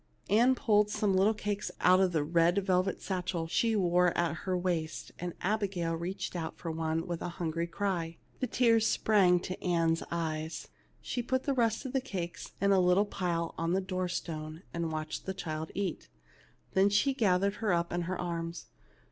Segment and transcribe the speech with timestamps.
[0.31, 4.57] Ann pulled some little cakes out of a red velvet satchel she wore at her
[4.57, 8.17] waist, and Abigail reached out for one with a hungry cry.
[8.39, 10.69] The tears sprang to Ann's eyes;
[11.03, 14.63] she put the rest of the cakes in a little pile on the door stone,
[14.73, 16.09] and watched the child eat.
[16.73, 18.65] Then she gathered her up in her arms.